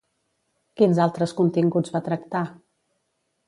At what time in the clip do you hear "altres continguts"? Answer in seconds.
1.03-1.95